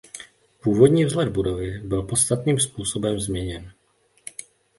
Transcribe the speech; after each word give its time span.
Původní 0.63 1.05
vzhled 1.05 1.29
budovy 1.29 1.79
byl 1.79 2.01
podstatným 2.03 2.59
způsobem 2.59 3.19
změněn. 3.19 3.71